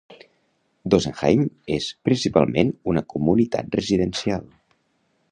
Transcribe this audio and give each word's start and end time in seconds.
Dossenheim 0.93 1.43
és 1.75 1.89
principalment 2.09 2.73
una 2.93 3.03
comunitat 3.15 3.77
residencial. 3.81 4.49